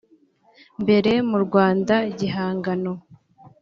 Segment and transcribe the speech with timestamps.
[0.83, 2.93] mbere mu rwanda igihangano